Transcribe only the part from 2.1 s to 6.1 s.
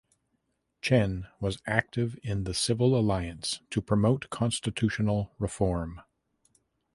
in the Civil Alliance to Promote Constitutional Reform.